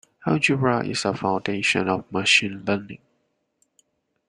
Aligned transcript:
Algebra 0.25 0.83
is 0.83 1.05
a 1.05 1.13
foundation 1.13 1.87
of 1.87 2.11
Machine 2.11 2.65
Learning. 2.65 2.97